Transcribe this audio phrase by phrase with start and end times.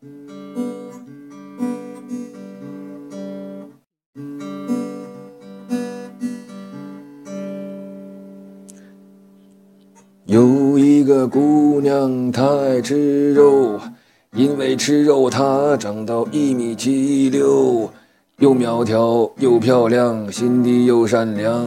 [0.00, 0.08] 有
[10.78, 13.80] 一个姑娘，她爱吃肉，
[14.36, 17.90] 因为吃肉她长到一米七六，
[18.38, 21.66] 又苗条又漂亮，心地又善良，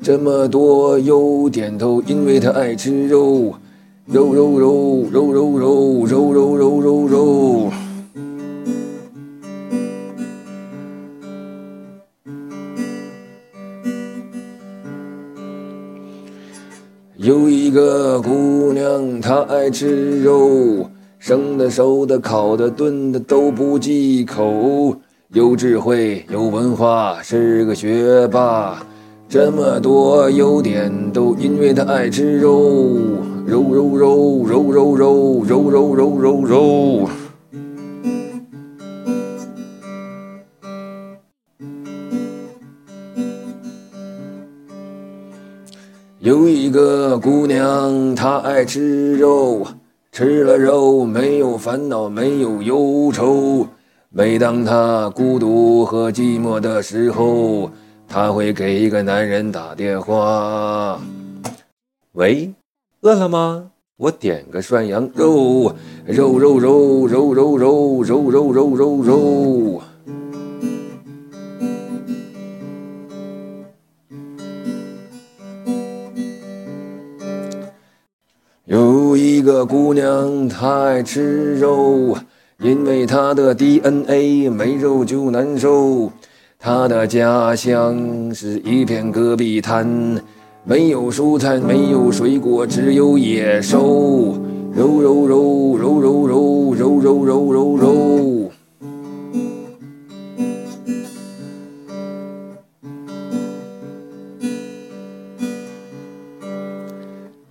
[0.00, 3.52] 这么多优点都因为她爱吃肉，
[4.06, 7.39] 肉肉肉肉肉肉肉肉肉肉肉。
[17.22, 20.88] 有一个姑娘，她爱吃肉，
[21.18, 24.96] 生的、熟的、烤的、炖的都不忌口，
[25.34, 28.82] 有智慧，有文化，是个学霸。
[29.28, 32.96] 这么多优点都因为她爱吃肉，
[46.22, 49.66] 有一个姑娘，她爱吃肉，
[50.12, 53.66] 吃了肉没有烦恼，没有忧愁。
[54.10, 57.70] 每当她孤独和寂寞的时候，
[58.06, 61.00] 她会给一个男人打电话。
[62.12, 62.52] 喂，
[63.00, 63.70] 饿了吗？
[63.96, 65.74] 我点个涮羊肉，
[66.04, 69.82] 肉肉肉肉肉肉肉肉肉肉肉。
[79.40, 82.14] 一个姑娘，她爱吃肉，
[82.58, 86.12] 因为她的 DNA 没肉就难受。
[86.58, 90.20] 她的家乡是一片戈壁滩，
[90.62, 94.36] 没有蔬菜，没有水果，只有野兽。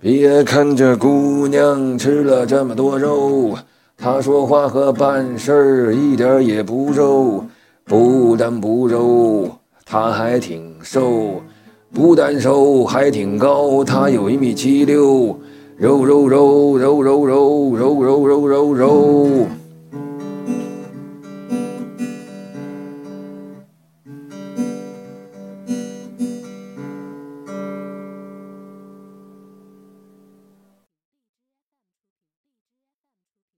[0.02, 3.54] 别看这姑娘吃了这么多肉，
[3.98, 7.44] 她说话和办事儿一点也不肉，
[7.84, 9.46] 不但不肉，
[9.84, 11.42] 她还挺瘦，
[11.92, 15.38] 不但瘦还挺高，她有一米七六，
[15.76, 18.39] 肉肉肉肉肉肉肉肉肉肉肉。